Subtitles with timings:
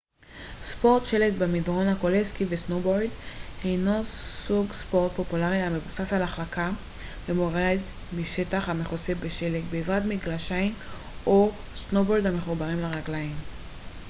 [0.63, 3.09] ספורט שלג במדרון הכולל סקי וסנובורד
[3.63, 6.71] הינו סוג ספורט פופולרי המבוסס על החלקה
[7.29, 7.77] במורד
[8.19, 10.73] משטח המכוסה בשלג בעזרת מגלשיים
[11.25, 13.35] או סנובורד המחוברים לרגליים